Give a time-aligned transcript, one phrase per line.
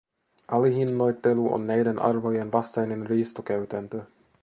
[0.47, 4.03] Alihinnoittelu on näiden arvojen vastainen riistokäytäntö.